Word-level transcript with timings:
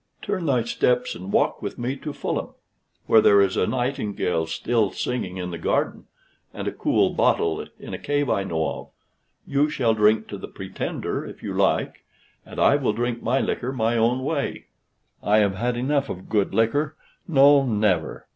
Turn 0.23 0.47
thy 0.47 0.63
steps 0.63 1.13
and 1.13 1.31
walk 1.31 1.61
with 1.61 1.77
me 1.77 1.95
to 1.97 2.11
Fulham, 2.11 2.55
where 3.05 3.21
there 3.21 3.39
is 3.39 3.55
a 3.55 3.67
nightingale 3.67 4.47
still 4.47 4.91
singing 4.91 5.37
in 5.37 5.51
the 5.51 5.59
garden, 5.59 6.07
and 6.55 6.67
a 6.67 6.71
cool 6.71 7.11
bottle 7.11 7.63
in 7.77 7.93
a 7.93 7.99
cave 7.99 8.27
I 8.27 8.43
know 8.43 8.65
of; 8.67 8.87
you 9.45 9.69
shall 9.69 9.93
drink 9.93 10.27
to 10.29 10.39
the 10.39 10.47
Pretender 10.47 11.23
if 11.23 11.43
you 11.43 11.53
like, 11.53 12.03
and 12.47 12.59
I 12.59 12.77
will 12.77 12.93
drink 12.93 13.21
my 13.21 13.41
liquor 13.41 13.71
my 13.71 13.95
own 13.95 14.23
way: 14.23 14.65
I 15.21 15.37
have 15.37 15.53
had 15.53 15.77
enough 15.77 16.09
of 16.09 16.29
good 16.29 16.51
liquor? 16.51 16.95
no, 17.27 17.63
never! 17.63 18.25